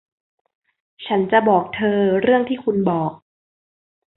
[1.05, 3.11] ฉันจะบอกเธอเรื่องที่คุณบอก